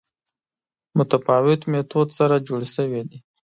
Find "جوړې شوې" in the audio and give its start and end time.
2.47-3.01